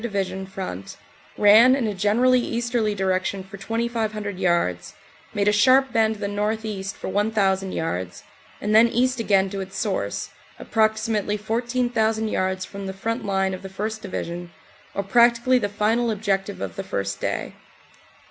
[0.01, 0.97] Division front,
[1.37, 4.95] ran in a generally easterly direction for 2,500 yards,
[5.31, 8.23] made a sharp bend to the northeast for 1,000 yards,
[8.59, 13.61] and then east again to its source, approximately 14,000 yards from the front line of
[13.61, 14.01] the 1st.
[14.01, 14.49] Division,
[14.95, 17.53] or practically the final objective of the first day.